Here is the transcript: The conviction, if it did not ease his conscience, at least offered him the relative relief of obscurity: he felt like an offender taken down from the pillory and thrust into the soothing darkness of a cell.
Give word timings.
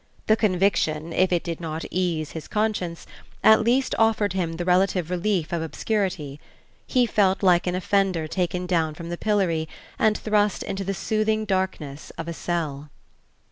The 0.25 0.35
conviction, 0.35 1.13
if 1.13 1.31
it 1.31 1.43
did 1.43 1.61
not 1.61 1.85
ease 1.91 2.31
his 2.31 2.47
conscience, 2.47 3.05
at 3.43 3.61
least 3.63 3.93
offered 3.99 4.33
him 4.33 4.53
the 4.53 4.65
relative 4.65 5.11
relief 5.11 5.53
of 5.53 5.61
obscurity: 5.61 6.39
he 6.87 7.05
felt 7.05 7.43
like 7.43 7.67
an 7.67 7.75
offender 7.75 8.27
taken 8.27 8.65
down 8.65 8.95
from 8.95 9.09
the 9.09 9.15
pillory 9.19 9.69
and 9.99 10.17
thrust 10.17 10.63
into 10.63 10.83
the 10.83 10.95
soothing 10.95 11.45
darkness 11.45 12.09
of 12.17 12.27
a 12.27 12.33
cell. 12.33 12.89